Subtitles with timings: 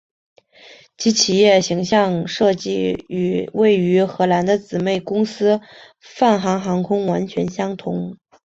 [0.97, 5.61] 其企业形象设计与位于荷兰的姊妹公司
[5.99, 8.17] 泛航航空完全相同。